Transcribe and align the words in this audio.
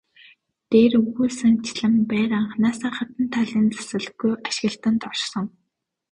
Дээр 0.71 0.93
өгүүлсэнчлэн 0.99 1.93
байр 2.11 2.31
анхнаасаа 2.39 2.91
гадна 2.97 3.25
талын 3.33 3.67
засалгүй 3.75 4.33
ашиглалтад 4.49 5.01
орсон. 5.11 5.45